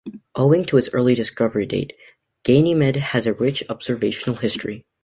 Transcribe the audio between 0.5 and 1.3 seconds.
to its early